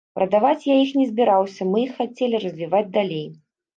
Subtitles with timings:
[0.17, 3.25] Прадаваць я іх не збіраўся, мы іх хацелі развіваць далей.